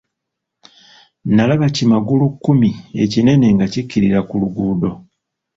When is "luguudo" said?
4.41-4.91